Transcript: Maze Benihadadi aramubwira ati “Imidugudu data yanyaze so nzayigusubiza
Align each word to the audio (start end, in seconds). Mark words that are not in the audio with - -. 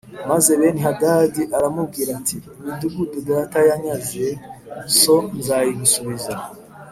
Maze 0.29 0.49
Benihadadi 0.59 1.41
aramubwira 1.57 2.09
ati 2.19 2.35
“Imidugudu 2.59 3.17
data 3.29 3.57
yanyaze 3.69 4.25
so 4.99 5.15
nzayigusubiza 5.37 6.33